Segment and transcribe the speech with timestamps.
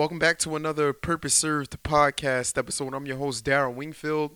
[0.00, 2.94] Welcome back to another Purpose Served podcast episode.
[2.94, 4.34] I'm your host, Darren Wingfield.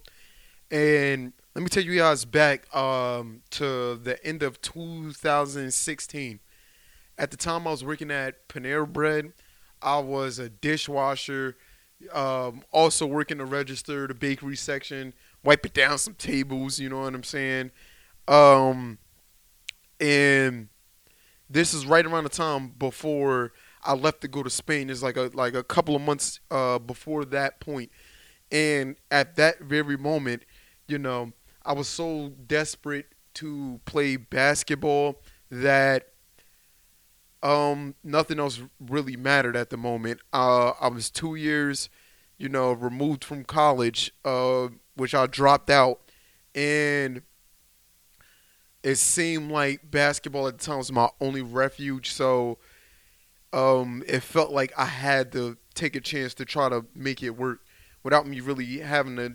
[0.70, 6.40] And let me take you guys back um, to the end of 2016.
[7.16, 9.32] At the time, I was working at Panera Bread.
[9.80, 11.56] I was a dishwasher,
[12.12, 17.14] um, also working the register, the bakery section, wiping down some tables, you know what
[17.14, 17.70] I'm saying?
[18.28, 18.98] Um,
[19.98, 20.68] and
[21.48, 23.54] this is right around the time before
[23.84, 24.90] I left to go to Spain.
[24.90, 27.90] It's like a like a couple of months uh, before that point,
[28.50, 30.44] and at that very moment,
[30.88, 31.32] you know,
[31.64, 36.08] I was so desperate to play basketball that
[37.42, 40.20] um, nothing else really mattered at the moment.
[40.32, 41.90] Uh, I was two years,
[42.38, 46.00] you know, removed from college, uh, which I dropped out,
[46.54, 47.22] and
[48.82, 52.12] it seemed like basketball at the time was my only refuge.
[52.12, 52.58] So
[53.54, 57.30] um, it felt like I had to take a chance to try to make it
[57.30, 57.60] work
[58.02, 59.30] without me really having a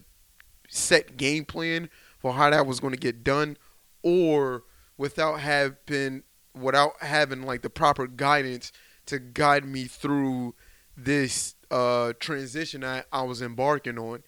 [0.68, 1.90] set game plan
[2.20, 3.58] for how that was going to get done,
[4.04, 4.64] or
[4.98, 8.74] without having without having like the proper guidance
[9.06, 10.54] to guide me through
[10.98, 14.24] this uh, transition I, I was embarking on,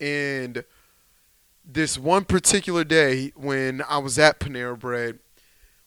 [0.00, 0.64] and
[1.64, 5.18] this one particular day when I was at Panera Bread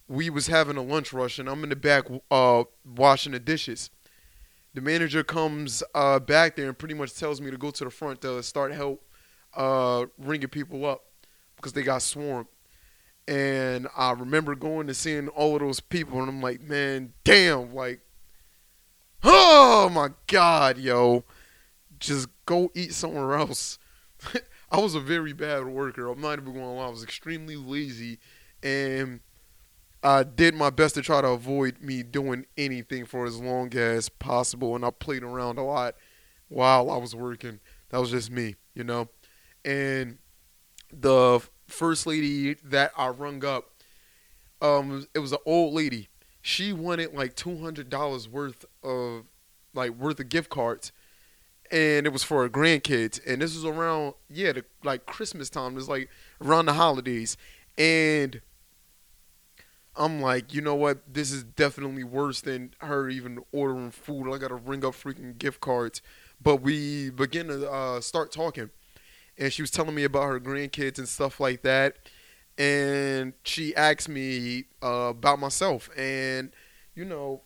[0.08, 3.90] we was having a lunch rush and I'm in the back uh, washing the dishes.
[4.74, 7.90] The manager comes uh, back there and pretty much tells me to go to the
[7.90, 9.02] front to start help
[9.56, 11.06] uh, ringing people up
[11.56, 12.48] because they got swarmed.
[13.28, 17.74] And I remember going and seeing all of those people and I'm like, man, damn,
[17.74, 18.02] like,
[19.24, 21.24] oh my God, yo,
[22.00, 23.80] just go eat somewhere else.
[24.72, 26.10] I was a very bad worker.
[26.10, 26.86] I'm not even going to lie.
[26.86, 28.20] I was extremely lazy
[28.62, 29.22] and–
[30.06, 34.08] I did my best to try to avoid me doing anything for as long as
[34.08, 35.96] possible, and I played around a lot
[36.48, 37.60] while I was working.
[37.90, 39.10] That was just me, you know.
[39.66, 40.20] And
[40.94, 43.72] the first lady that I rung up,
[44.62, 46.10] um, it was an old lady.
[46.40, 49.24] She wanted like two hundred dollars worth of
[49.74, 50.92] like worth of gift cards,
[51.72, 53.20] and it was for her grandkids.
[53.26, 55.72] And this was around yeah, the, like Christmas time.
[55.72, 57.38] It was like around the holidays,
[57.76, 58.40] and
[59.98, 61.14] I'm like, you know what?
[61.14, 64.32] This is definitely worse than her even ordering food.
[64.34, 66.02] I gotta ring up freaking gift cards.
[66.42, 68.70] But we begin to uh, start talking,
[69.38, 71.98] and she was telling me about her grandkids and stuff like that.
[72.58, 76.52] And she asked me uh, about myself and
[76.96, 77.42] you know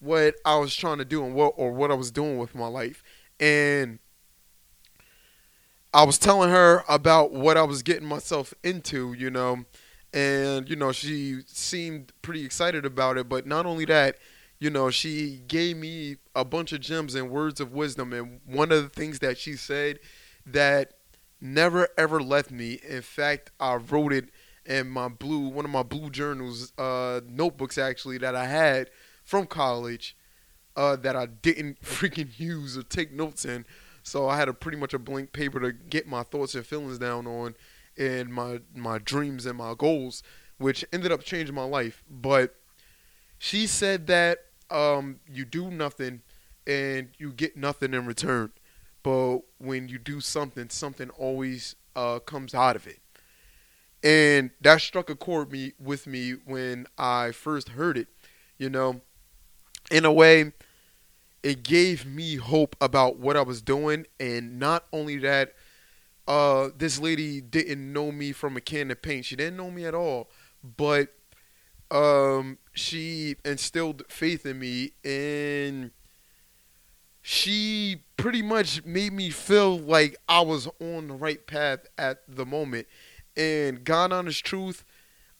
[0.00, 2.68] what I was trying to do and what or what I was doing with my
[2.68, 3.02] life.
[3.40, 3.98] And
[5.92, 9.64] I was telling her about what I was getting myself into, you know
[10.14, 13.28] and you know she seemed pretty excited about it.
[13.28, 14.16] But not only that
[14.58, 18.14] you know she gave me a bunch of gems and words of wisdom.
[18.14, 19.98] And one of the things that she said
[20.46, 20.94] that
[21.40, 24.30] never ever left me in fact i wrote it
[24.64, 28.88] in my blue one of my blue journals uh, notebooks actually that i had
[29.24, 30.16] from college
[30.76, 33.64] uh, that i didn't freaking use or take notes in.
[34.02, 36.98] So i had a pretty much a blank paper to get my thoughts and feelings
[36.98, 37.54] down on
[37.98, 40.22] and my my dreams and my goals,
[40.58, 42.04] which ended up changing my life.
[42.10, 42.56] But
[43.38, 44.38] she said that
[44.70, 46.22] um, you do nothing
[46.66, 48.52] and you get nothing in return.
[49.02, 53.00] But when you do something, something always uh, comes out of it.
[54.02, 58.08] And that struck a chord me with me when I first heard it.
[58.58, 59.00] You know,
[59.90, 60.52] in a way,
[61.42, 65.54] it gave me hope about what I was doing, and not only that,
[66.26, 69.26] uh, this lady didn't know me from a can of paint.
[69.26, 70.30] She didn't know me at all,
[70.76, 71.08] but
[71.90, 75.90] um, she instilled faith in me, and
[77.20, 82.46] she pretty much made me feel like I was on the right path at the
[82.46, 82.86] moment.
[83.36, 84.84] And God honest truth,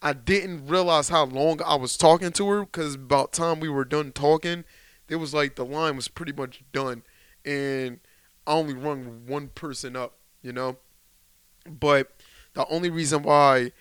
[0.01, 3.85] I didn't realize how long I was talking to her because about time we were
[3.85, 4.65] done talking,
[5.09, 7.03] it was like the line was pretty much done,
[7.43, 7.99] and
[8.45, 10.77] I only rung one person up you know.
[11.69, 12.11] But
[12.53, 13.71] the only reason why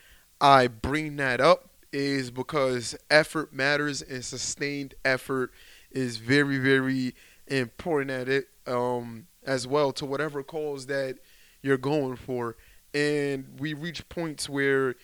[0.40, 5.52] I bring that up is because effort matters and sustained effort
[5.92, 7.14] is very, very
[7.46, 11.18] important at it um, as well to whatever cause that
[11.62, 12.56] you're going for.
[12.94, 14.96] And we reach points where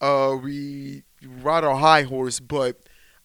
[0.00, 1.02] uh, we
[1.42, 2.80] ride our high horse, but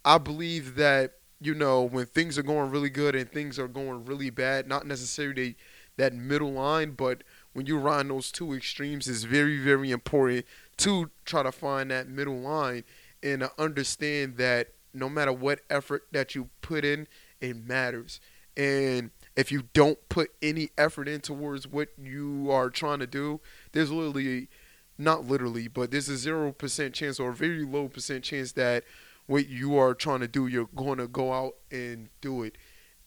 [0.05, 4.05] I believe that you know when things are going really good and things are going
[4.05, 5.57] really bad, not necessarily
[5.97, 10.45] that middle line, but when you ride those two extremes, it's very, very important
[10.77, 12.83] to try to find that middle line
[13.21, 17.07] and understand that no matter what effort that you put in,
[17.39, 18.19] it matters.
[18.57, 23.39] And if you don't put any effort in towards what you are trying to do,
[23.71, 24.49] there's literally,
[24.97, 28.83] not literally, but there's a zero percent chance or a very low percent chance that
[29.27, 32.57] what you are trying to do, you're going to go out and do it.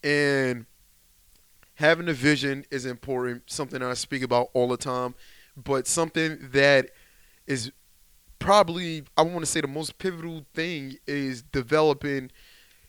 [0.03, 0.65] And
[1.75, 5.15] having a vision is important, something I speak about all the time,
[5.55, 6.91] but something that
[7.47, 7.71] is
[8.39, 12.31] probably I want to say the most pivotal thing is developing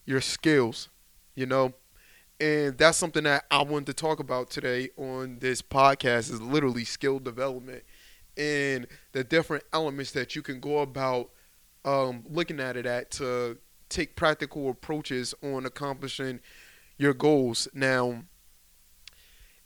[0.04, 0.88] your skills,
[1.34, 1.72] you know.
[2.38, 6.84] And that's something that I wanted to talk about today on this podcast is literally
[6.84, 7.82] skill development
[8.36, 11.30] and the different elements that you can go about
[11.84, 13.56] um, looking at it at to
[13.88, 16.40] take practical approaches on accomplishing
[16.98, 17.68] your goals.
[17.72, 18.24] Now,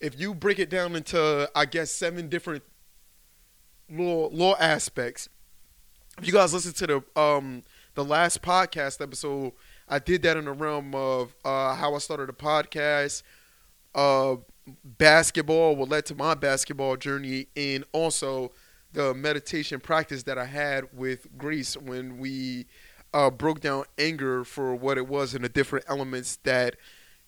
[0.01, 2.63] if you break it down into, I guess, seven different
[3.91, 5.29] law law aspects,
[6.19, 7.63] if you guys listen to the um
[7.95, 9.53] the last podcast episode,
[9.89, 13.23] I did that in the realm of uh, how I started a podcast,
[13.95, 14.37] uh,
[14.85, 18.53] basketball, what led to my basketball journey, and also
[18.93, 22.67] the meditation practice that I had with Grace when we
[23.13, 26.77] uh, broke down anger for what it was and the different elements that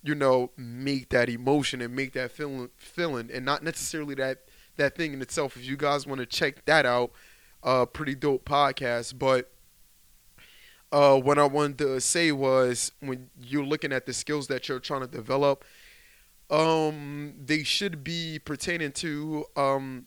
[0.02, 4.38] you know make that emotion and make that feeling feeling and not necessarily that
[4.76, 5.56] that thing in itself.
[5.56, 7.12] If you guys want to check that out
[7.62, 9.18] uh pretty dope podcast.
[9.18, 9.50] But
[10.90, 14.78] uh what i wanted to say was when you're looking at the skills that you're
[14.80, 15.64] trying to develop
[16.50, 20.06] um they should be pertaining to um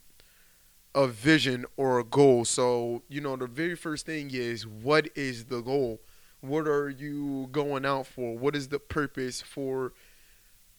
[0.94, 2.46] a vision or a goal.
[2.46, 6.00] So you know the very first thing is what is the goal
[6.48, 8.38] what are you going out for?
[8.38, 9.94] What is the purpose for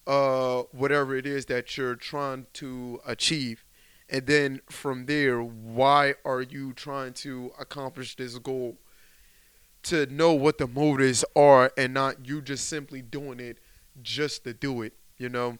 [0.07, 3.65] uh, whatever it is that you're trying to achieve?
[4.09, 8.79] And then from there, why are you trying to accomplish this goal?
[9.85, 13.59] To know what the motives are and not you just simply doing it
[14.03, 15.59] just to do it, you know?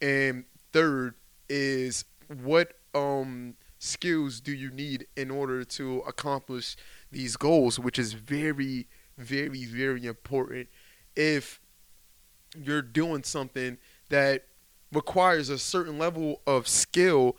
[0.00, 1.14] And third
[1.48, 2.04] is
[2.42, 6.76] what um skills do you need in order to accomplish
[7.10, 8.86] these goals, which is very
[9.18, 10.68] very, very important
[11.16, 11.60] if
[12.56, 13.78] you're doing something
[14.08, 14.44] that
[14.92, 17.36] requires a certain level of skill.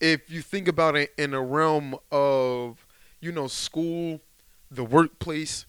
[0.00, 2.86] If you think about it in a realm of,
[3.20, 4.20] you know, school,
[4.70, 5.66] the workplace,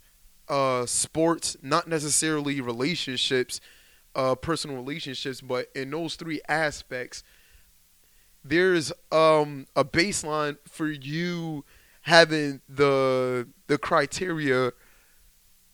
[0.50, 3.59] uh, sports, not necessarily relationships,
[4.15, 7.24] uh, personal relationships, but in those three aspects,
[8.44, 11.65] there's um, a baseline for you
[12.01, 14.71] having the the criteria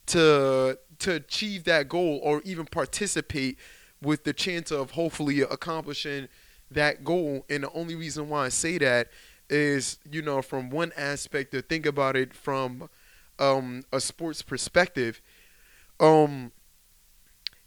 [0.08, 3.58] to to achieve that goal or even participate
[4.02, 6.28] with the chance of hopefully accomplishing
[6.72, 7.46] that goal.
[7.50, 9.10] And the only reason why I say that
[9.50, 12.90] is, you know, from one aspect to think about it from
[13.40, 15.22] um, a sports perspective.
[16.00, 16.52] Um,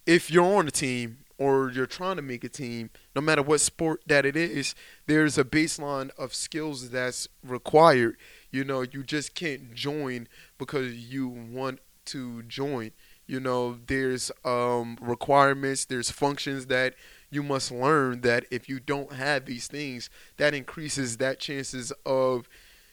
[0.06, 3.60] if you're on a team or you're trying to make a team, no matter what
[3.60, 4.74] sport that it is,
[5.06, 8.16] there's a baseline of skills that's required.
[8.50, 10.28] You know, you just can't join
[10.58, 12.92] because you want to join.
[13.26, 16.94] You know, there's um, requirements, there's functions that
[17.30, 22.48] you must learn that if you don't have these things, that increases that chances of,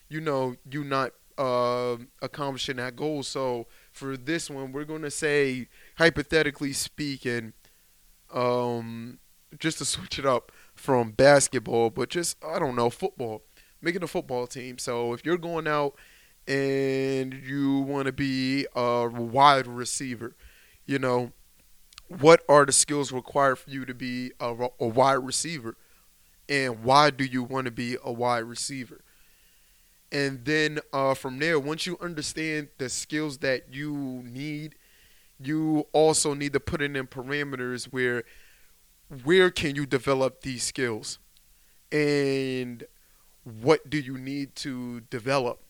[0.09, 3.23] you know, you not uh, accomplishing that goal.
[3.23, 5.67] So for this one, we're going to say,
[5.97, 7.53] hypothetically speaking,
[8.33, 9.19] um,
[9.59, 13.43] just to switch it up from basketball, but just, I don't know, football,
[13.81, 14.79] making a football team.
[14.79, 15.95] So if you're going out
[16.47, 20.35] and you want to be a wide receiver,
[20.85, 21.31] you know,
[22.07, 25.75] what are the skills required for you to be a, a wide receiver?
[26.49, 29.01] And why do you want to be a wide receiver?
[30.11, 34.75] And then uh, from there, once you understand the skills that you need,
[35.39, 38.23] you also need to put it in parameters where
[39.23, 41.19] where can you develop these skills
[41.91, 42.85] and
[43.43, 45.61] what do you need to develop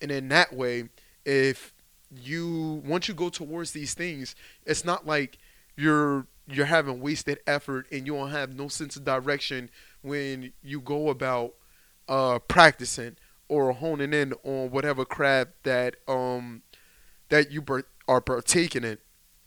[0.00, 0.88] and in that way,
[1.24, 1.74] if
[2.10, 4.34] you once you go towards these things,
[4.64, 5.38] it's not like
[5.76, 9.68] you're you're having wasted effort and you don't have no sense of direction
[10.02, 11.54] when you go about
[12.08, 13.16] uh, practicing
[13.48, 16.62] or honing in on whatever craft that um
[17.28, 17.64] that you
[18.08, 18.98] are partaking in.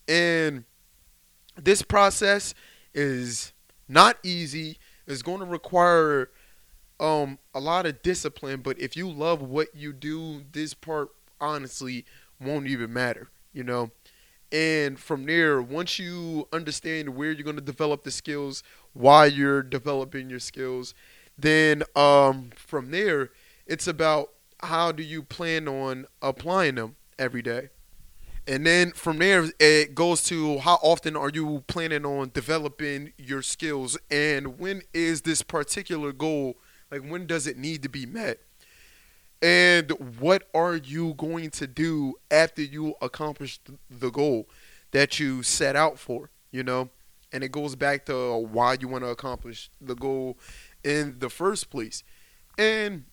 [0.08, 0.66] And
[1.56, 2.54] this process
[2.94, 3.54] is
[3.88, 4.78] not easy.
[5.08, 6.30] It's going to require
[7.00, 12.06] um a lot of discipline, but if you love what you do, this part honestly
[12.40, 13.92] won't even matter, you know.
[14.52, 18.64] And from there, once you understand where you're going to develop the skills,
[18.94, 20.94] why you're developing your skills,
[21.38, 23.30] then um, from there,
[23.68, 24.30] it's about
[24.64, 27.70] how do you plan on applying them every day.
[28.48, 33.44] And then from there, it goes to how often are you planning on developing your
[33.44, 36.58] skills, and when is this particular goal?
[36.92, 38.40] Like, when does it need to be met?
[39.42, 44.50] And what are you going to do after you accomplish the goal
[44.92, 46.30] that you set out for?
[46.52, 46.90] You know,
[47.32, 50.38] and it goes back to why you want to accomplish the goal
[50.84, 52.04] in the first place.
[52.58, 53.06] And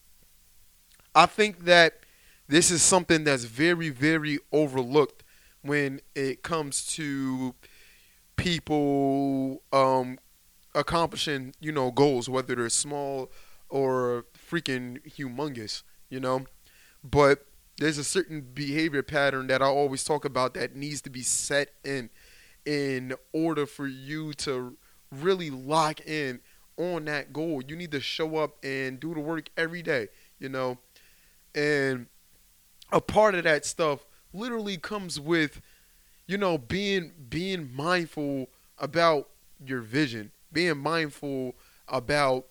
[1.14, 2.00] I think that
[2.48, 5.22] this is something that's very, very overlooked
[5.62, 7.54] when it comes to
[8.36, 10.18] people um,
[10.74, 13.30] accomplishing, you know, goals, whether they're small
[13.68, 16.46] or freaking humongous, you know.
[17.04, 17.46] But
[17.78, 21.70] there's a certain behavior pattern that I always talk about that needs to be set
[21.84, 22.10] in
[22.64, 24.76] in order for you to
[25.12, 26.40] really lock in
[26.76, 27.62] on that goal.
[27.66, 30.08] You need to show up and do the work every day,
[30.38, 30.78] you know.
[31.54, 32.06] And
[32.92, 35.60] a part of that stuff literally comes with
[36.26, 39.28] you know being being mindful about
[39.64, 41.54] your vision, being mindful
[41.88, 42.46] about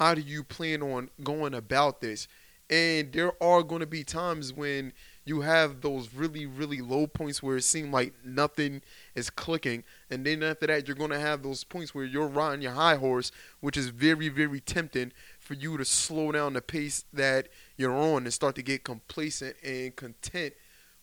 [0.00, 2.26] how do you plan on going about this.
[2.70, 4.94] And there are going to be times when
[5.26, 8.80] you have those really, really low points where it seems like nothing
[9.14, 9.84] is clicking.
[10.08, 12.94] And then after that, you're going to have those points where you're riding your high
[12.94, 13.30] horse,
[13.60, 18.22] which is very, very tempting for you to slow down the pace that you're on
[18.22, 20.54] and start to get complacent and content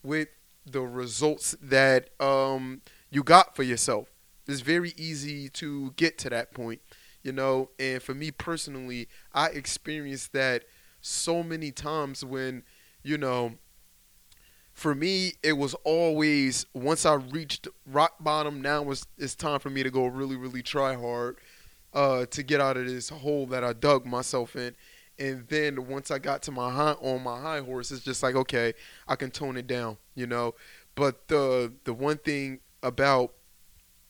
[0.02, 0.30] with
[0.66, 4.08] the results that um, you got for yourself.
[4.48, 6.82] It's very easy to get to that point,
[7.28, 7.70] you know.
[7.78, 10.64] And for me personally, I experienced that
[11.02, 12.64] so many times when,
[13.04, 13.56] you know,
[14.72, 18.62] for me, it was always once I reached rock bottom.
[18.62, 21.38] Now was it's time for me to go really, really try hard
[21.94, 24.74] uh, to get out of this hole that I dug myself in.
[25.20, 28.36] And then once I got to my high on my high horse, it's just like
[28.36, 28.74] okay,
[29.06, 30.56] I can tone it down, you know.
[30.96, 33.34] But the the one thing about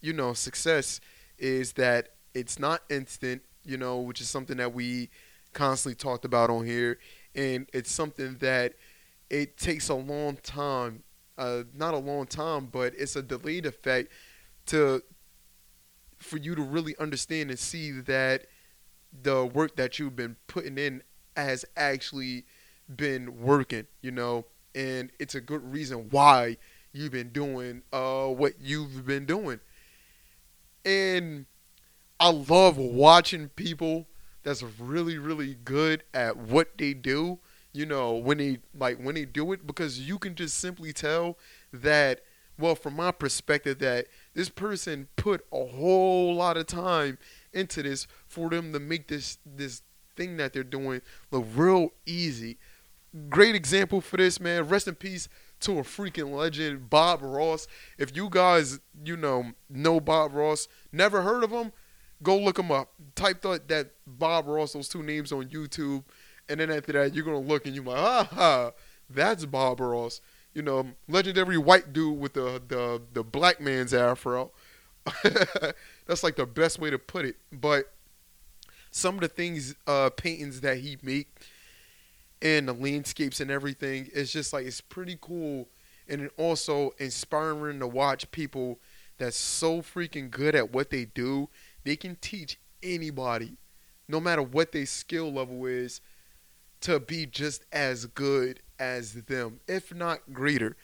[0.02, 1.00] you know success
[1.40, 5.10] is that it's not instant, you know, which is something that we
[5.54, 7.00] constantly talked about on here,
[7.34, 8.74] and it's something that
[9.30, 11.04] it takes a long time,
[11.40, 14.12] uh, not a long time, but it's a delayed effect
[14.68, 15.02] to
[16.18, 18.46] for you to really understand and see that
[19.24, 21.02] the work that you've been putting in
[21.36, 22.46] has actually
[22.96, 26.58] been working, you know, and it's a good reason why
[26.94, 29.60] you've been doing uh, what you've been doing.
[30.86, 31.46] And
[32.20, 34.08] I love watching people
[34.44, 37.40] that's really, really good at what they do
[37.78, 41.38] you know, when they like when they do it because you can just simply tell
[41.72, 42.22] that
[42.58, 47.20] well, from my perspective that this person put a whole lot of time
[47.54, 49.84] into this for them to make this this
[50.16, 52.58] thing that they're doing look real easy.
[53.30, 54.68] Great example for this, man.
[54.68, 57.68] Rest in peace to a freaking legend, Bob Ross.
[58.00, 61.74] If you guys, you know, know Bob Ross, never heard of him,
[62.24, 62.94] go look him up.
[63.16, 66.04] Type that, that Bob Ross, those two names on YouTube
[66.50, 68.72] and then after that, you're gonna look and you're like, ah, ha,
[69.10, 70.22] that's Bob Ross.
[70.54, 74.52] You know, legendary white dude with the the the black man's afro.
[76.06, 77.36] that's like the best way to put it.
[77.52, 77.92] But
[78.92, 81.30] some of the things, uh, paintings that he make,
[82.42, 85.68] and the landscapes and everything, it's just like it's pretty cool,
[86.08, 88.80] and also inspiring to watch people
[89.18, 91.50] that's so freaking good at what they do.
[91.88, 93.56] They can teach anybody,
[94.10, 96.02] no matter what their skill level is
[96.82, 100.76] to be just as good as them, if not greater.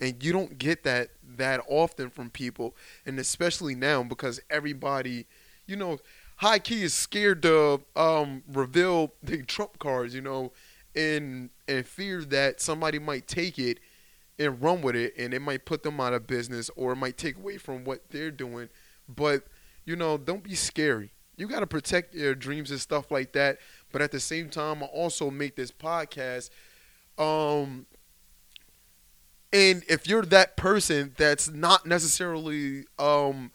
[0.00, 2.74] And you don't get that that often from people,
[3.06, 5.26] and especially now because everybody,
[5.68, 5.98] you know,
[6.38, 10.50] high key is scared to um, reveal the trump cards, you know,
[10.96, 13.78] and and fear that somebody might take it
[14.40, 17.16] and run with it, and it might put them out of business or it might
[17.16, 18.68] take away from what they're doing.
[19.08, 19.44] But
[19.88, 21.12] you know, don't be scary.
[21.36, 23.58] You got to protect your dreams and stuff like that
[23.90, 26.50] but at the same time, I also make this podcast.
[27.16, 27.86] Um,
[29.52, 33.50] and if you're that person that's not necessarily um,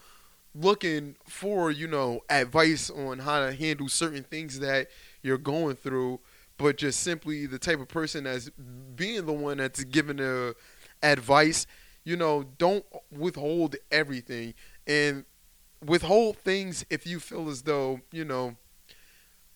[0.56, 4.88] looking for, you know, advice on how to handle certain things that
[5.22, 6.20] you're going through,
[6.58, 8.50] but just simply the type of person that's
[8.96, 10.56] being the one that's giving the
[11.04, 11.68] advice,
[12.04, 14.54] you know, don't withhold everything
[14.88, 15.26] and
[15.86, 18.56] withhold things if you feel as though, you know,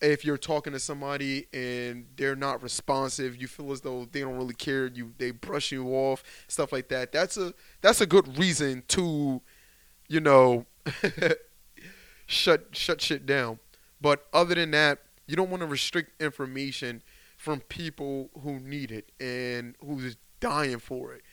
[0.02, 4.38] if you're talking to somebody and they're not responsive, you feel as though they don't
[4.38, 7.12] really care, you they brush you off, stuff like that.
[7.12, 9.42] That's a that's a good reason to,
[10.08, 10.66] you know,
[12.28, 13.60] shut shut shit down.
[14.00, 17.02] But other than that, you don't want to restrict information
[17.36, 21.24] from people who need it and who's dying for it.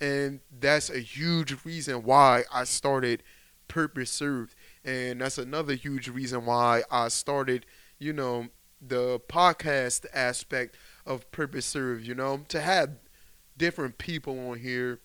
[0.00, 3.22] And that's a huge reason why I started
[3.72, 4.54] Purpose Served.
[4.84, 7.64] And that's another huge reason why I started,
[7.98, 8.48] you know,
[8.86, 10.76] the podcast aspect
[11.06, 12.90] of Purpose Served, you know, to have
[13.56, 15.00] different people on here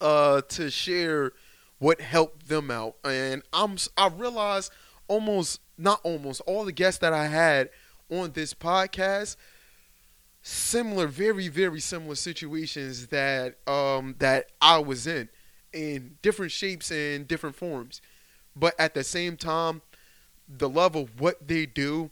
[0.00, 1.32] uh to share
[1.78, 2.94] what helped them out.
[3.04, 4.70] And I'm I realized
[5.08, 7.68] almost not almost all the guests that I had
[8.08, 9.34] on this podcast
[10.40, 15.28] similar very very similar situations that um that I was in
[15.72, 18.00] in different shapes and different forms.
[18.54, 19.82] But at the same time
[20.48, 22.10] the love of what they do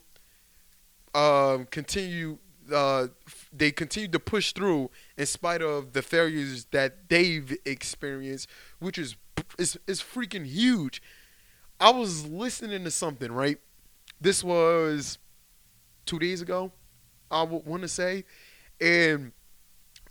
[1.15, 2.39] um continue
[2.73, 3.09] uh
[3.53, 4.89] they continue to push through
[5.19, 8.49] in spite of the failures that they've experienced
[8.79, 9.17] which is
[9.59, 11.03] is is freaking huge.
[11.81, 13.59] I was listening to something right?
[14.21, 15.19] This was
[16.07, 16.73] 2 days ago
[17.31, 18.25] I would want to say,
[18.81, 19.33] and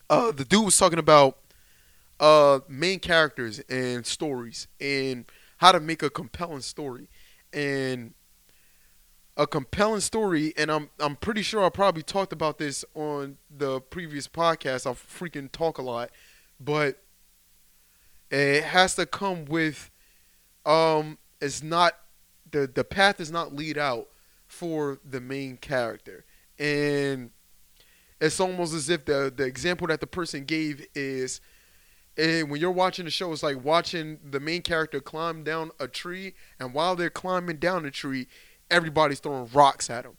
[0.09, 1.37] uh, the dude was talking about
[2.19, 5.25] uh, main characters and stories and
[5.57, 7.09] how to make a compelling story.
[7.53, 8.13] And
[9.37, 13.79] a compelling story and I'm I'm pretty sure I probably talked about this on the
[13.79, 14.85] previous podcast.
[14.85, 16.09] I freaking talk a lot,
[16.59, 17.01] but
[18.29, 19.89] it has to come with
[20.65, 21.97] um it's not
[22.51, 24.09] the the path is not lead out
[24.47, 26.25] for the main character.
[26.57, 27.31] And
[28.19, 31.39] it's almost as if the the example that the person gave is
[32.19, 35.87] and when you're watching the show it's like watching the main character climb down a
[35.87, 38.27] tree and while they're climbing down the tree
[38.69, 40.17] everybody's throwing rocks at them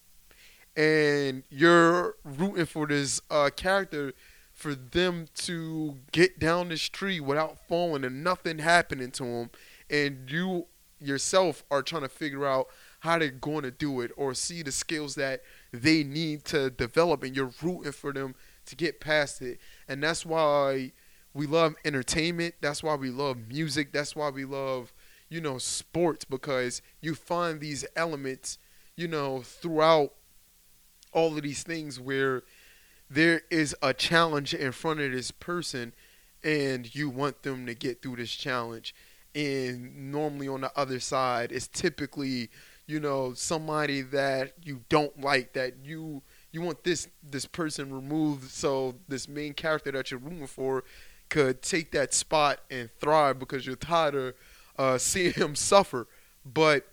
[0.77, 4.13] and you're rooting for this uh, character
[4.53, 9.51] for them to get down this tree without falling and nothing happening to them
[9.91, 10.67] and you
[11.01, 12.67] yourself are trying to figure out
[13.01, 15.43] how they're going to do it or see the skills that
[15.73, 18.35] they need to develop and you're rooting for them
[18.67, 19.59] to get past it.
[19.89, 20.93] And that's why
[21.35, 22.55] we love entertainment.
[22.61, 23.93] That's why we love music.
[23.93, 24.93] That's why we love,
[25.29, 28.59] you know, sports because you find these elements,
[28.97, 30.13] you know, throughout
[31.13, 32.43] all of these things where
[33.09, 35.93] there is a challenge in front of this person
[36.43, 38.95] and you want them to get through this challenge.
[39.35, 42.51] And normally on the other side, it's typically
[42.91, 48.51] you know somebody that you don't like that you you want this this person removed
[48.51, 50.83] so this main character that you're rooting for
[51.31, 54.35] could take that spot and thrive because you're tired of
[54.79, 56.07] uh, seeing him suffer
[56.45, 56.87] but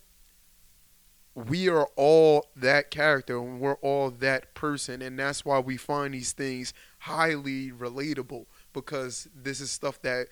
[1.36, 6.14] we are all that character and we're all that person and that's why we find
[6.14, 10.28] these things highly relatable because this is stuff that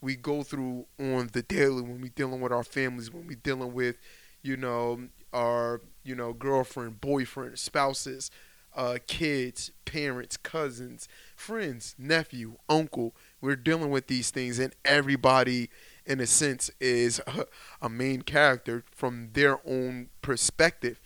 [0.00, 3.72] we go through on the daily when we're dealing with our families when we're dealing
[3.72, 3.96] with
[4.42, 8.30] you know, our, you know, girlfriend, boyfriend, spouses,
[8.74, 13.14] uh, kids, parents, cousins, friends, nephew, uncle.
[13.40, 15.70] We're dealing with these things, and everybody,
[16.04, 17.46] in a sense, is a,
[17.82, 21.00] a main character from their own perspective.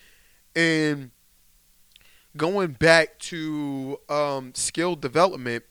[0.56, 1.10] And
[2.36, 5.64] going back to um, skill development,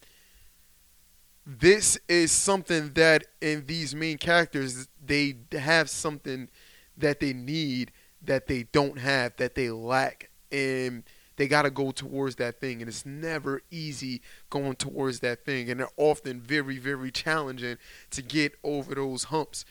[1.46, 6.50] this is something that in these main characters they have something
[6.98, 11.04] that they need that they don't have that they lack and
[11.36, 15.70] they got to go towards that thing and it's never easy going towards that thing
[15.70, 17.78] and they're often very very challenging
[18.12, 19.66] to get over those humps.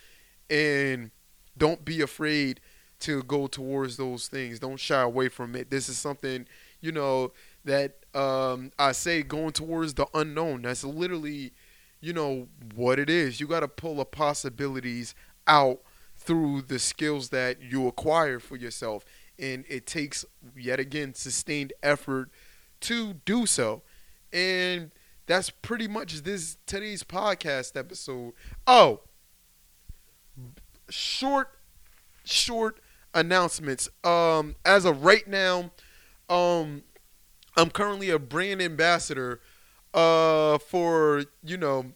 [0.51, 1.11] And
[1.57, 2.61] don't be afraid
[3.01, 4.59] to go towards those things.
[4.59, 5.71] Don't shy away from it.
[5.71, 6.47] This is something
[6.81, 7.33] you know
[7.65, 10.63] that um, i say going towards the unknown.
[10.63, 11.53] That's literally
[12.01, 13.41] you know what it is.
[13.41, 15.15] You got to pull the possibilities
[15.47, 15.81] out
[16.17, 19.05] through the skills that you acquire for yourself.
[19.43, 20.25] And it takes,
[20.57, 22.31] yet again, sustained effort
[22.81, 23.83] to do so.
[24.33, 24.93] And
[25.27, 28.33] that's pretty much this today's podcast episode.
[28.67, 29.01] Oh,
[30.89, 31.51] short,
[32.25, 32.81] short
[33.13, 33.89] announcements.
[34.05, 35.73] Um, as of right now,
[36.29, 36.85] um,
[37.57, 39.41] I'm currently a brand ambassador
[39.95, 41.93] uh for you know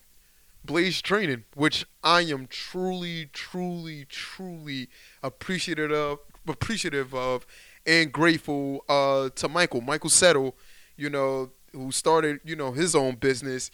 [0.67, 4.89] Blaze Training, which I am truly, truly, truly
[5.23, 7.47] appreciative of, appreciative of,
[7.87, 10.57] and grateful uh, to Michael, Michael Settle,
[10.97, 13.71] you know, who started, you know, his own business,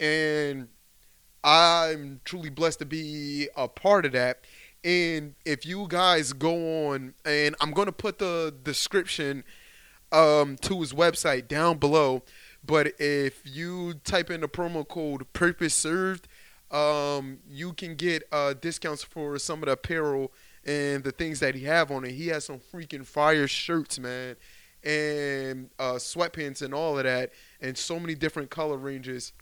[0.00, 0.68] and
[1.42, 4.40] I'm truly blessed to be a part of that.
[4.82, 9.44] And if you guys go on, and I'm gonna put the description
[10.12, 12.22] um, to his website down below.
[12.66, 16.28] But if you type in the promo code Purpose Served,
[16.70, 20.32] um, you can get uh, discounts for some of the apparel
[20.66, 22.12] and the things that he have on it.
[22.12, 24.36] He has some freaking fire shirts, man,
[24.82, 29.32] and uh, sweatpants and all of that, and so many different color ranges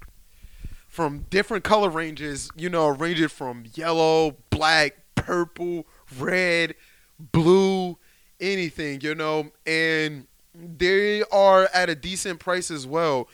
[0.92, 5.86] from different color ranges, you know, ranging from yellow, black, purple,
[6.18, 6.74] red,
[7.18, 7.96] blue,
[8.40, 13.28] anything, you know, and they are at a decent price as well.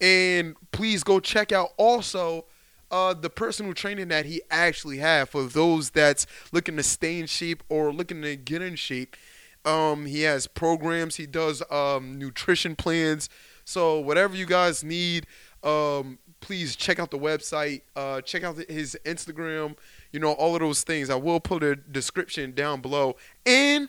[0.00, 2.44] And please go check out also
[2.94, 7.26] uh, the personal training that he actually had for those that's looking to stay in
[7.26, 9.16] shape or looking to get in shape.
[9.64, 11.16] Um, he has programs.
[11.16, 13.28] He does um, nutrition plans.
[13.64, 15.26] So whatever you guys need,
[15.64, 17.80] um, please check out the website.
[17.96, 19.76] Uh, check out his Instagram.
[20.12, 21.10] You know all of those things.
[21.10, 23.16] I will put a description down below.
[23.44, 23.88] And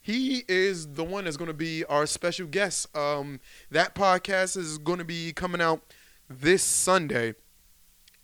[0.00, 2.96] he is the one that's going to be our special guest.
[2.96, 5.82] Um, that podcast is going to be coming out
[6.28, 7.34] this Sunday,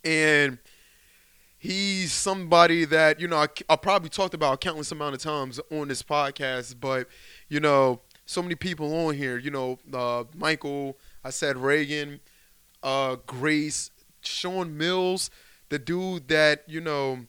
[0.04, 0.58] and
[1.58, 5.88] he's somebody that you know I, I probably talked about countless amount of times on
[5.88, 7.06] this podcast, but
[7.48, 9.38] you know so many people on here.
[9.38, 10.98] You know, uh, Michael.
[11.22, 12.20] I said Reagan,
[12.82, 13.90] uh, Grace,
[14.22, 15.30] Sean Mills,
[15.68, 17.26] the dude that you know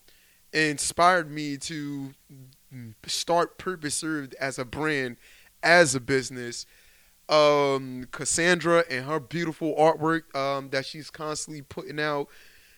[0.53, 2.13] inspired me to
[3.05, 5.17] start Purpose Served as a brand,
[5.63, 6.65] as a business.
[7.31, 12.27] Um, Cassandra and her beautiful artwork um, that she's constantly putting out.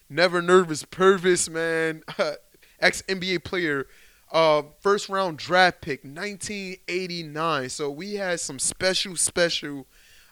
[0.09, 2.03] Never Nervous Pervis, man.
[2.79, 3.87] Ex NBA player.
[4.31, 7.69] Uh, first round draft pick, 1989.
[7.69, 9.87] So we had some special, special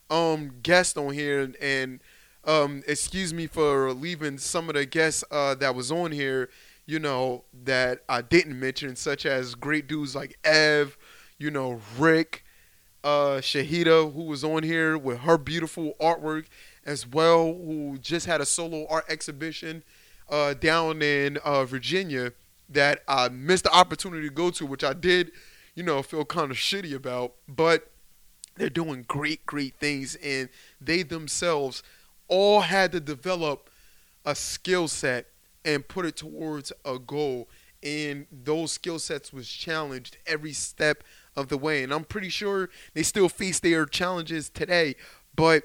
[0.09, 1.51] um, guests on here.
[1.61, 1.99] And
[2.45, 6.49] um, excuse me for leaving some of the guests uh, that was on here
[6.91, 10.97] you know, that I didn't mention, such as great dudes like Ev,
[11.37, 12.43] you know, Rick,
[13.03, 16.45] uh, Shahida, who was on here with her beautiful artwork
[16.85, 19.83] as well, who just had a solo art exhibition
[20.29, 22.33] uh, down in uh, Virginia
[22.69, 25.31] that I missed the opportunity to go to, which I did,
[25.75, 27.33] you know, feel kind of shitty about.
[27.47, 27.91] But
[28.55, 31.83] they're doing great, great things, and they themselves
[32.27, 33.69] all had to develop
[34.25, 35.27] a skill set
[35.65, 37.49] and put it towards a goal.
[37.83, 41.03] And those skill sets was challenged every step
[41.35, 41.83] of the way.
[41.83, 44.95] And I'm pretty sure they still face their challenges today,
[45.35, 45.63] but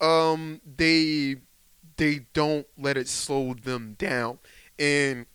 [0.00, 1.36] um, they
[1.96, 4.38] they don't let it slow them down.
[4.78, 5.26] And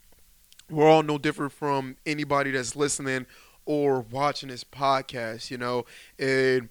[0.70, 3.28] we're all no different from anybody that's listening
[3.66, 5.86] or watching this podcast, you know.
[6.18, 6.70] And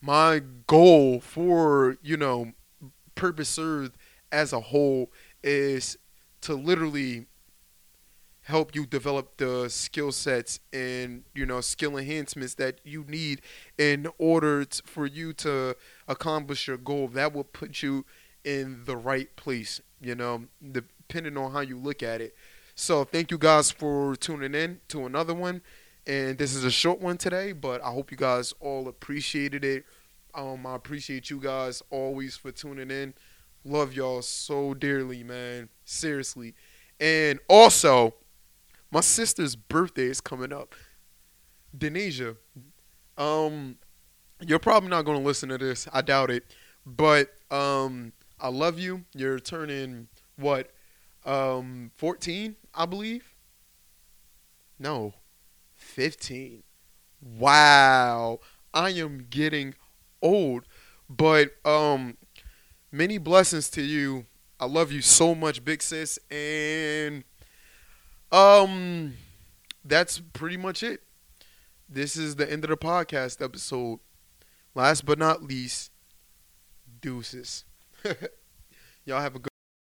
[0.00, 2.52] my goal for, you know,
[3.14, 3.96] Purpose Served
[4.30, 5.10] as a whole
[5.42, 5.98] is
[6.42, 7.26] to literally
[8.42, 13.40] help you develop the skill sets and you know skill enhancements that you need
[13.78, 15.76] in order t- for you to
[16.08, 17.08] accomplish your goal.
[17.08, 18.04] That will put you
[18.44, 22.34] in the right place you know depending on how you look at it.
[22.74, 25.62] So thank you guys for tuning in to another one.
[26.06, 29.84] And this is a short one today but i hope you guys all appreciated it.
[30.34, 33.14] Um i appreciate you guys always for tuning in.
[33.64, 35.68] Love y'all so dearly man.
[35.84, 36.54] Seriously.
[37.00, 38.14] And also,
[38.92, 40.74] my sister's birthday is coming up.
[41.76, 42.36] Denasia.
[43.16, 43.78] Um,
[44.40, 45.88] you're probably not going to listen to this.
[45.92, 46.44] I doubt it.
[46.84, 49.04] But um, I love you.
[49.14, 50.70] You're turning what?
[51.24, 53.32] Um, 14, I believe.
[54.78, 55.14] No,
[55.74, 56.62] 15.
[57.20, 58.40] Wow,
[58.74, 59.74] I am getting
[60.20, 60.64] old.
[61.08, 62.18] But um,
[62.90, 64.26] many blessings to you
[64.62, 67.24] I love you so much, big sis, and
[68.32, 69.14] um,
[69.84, 71.02] that's pretty much it.
[71.88, 74.00] This is the end of the podcast episode.
[74.74, 75.92] Last but not least,
[77.00, 77.64] deuces.
[79.04, 79.51] Y'all have a good.